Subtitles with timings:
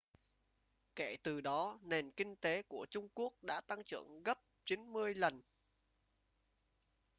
[0.95, 5.41] kể từ đó nền kinh tế của trung quốc đã tăng trưởng gấp 90 lần